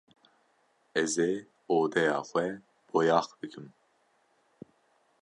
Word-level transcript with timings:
Ez 1.01 1.11
ê 1.29 1.31
odeya 1.75 2.17
xwe 2.29 2.45
boyax 2.89 3.27
bikim. 3.39 3.67